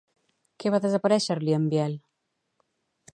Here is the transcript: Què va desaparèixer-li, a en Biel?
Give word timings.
Què 0.63 0.71
va 0.75 0.79
desaparèixer-li, 0.85 1.53
a 1.57 1.61
en 1.63 1.69
Biel? 1.75 1.97